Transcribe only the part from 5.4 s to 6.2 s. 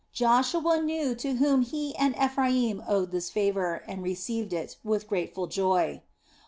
joy.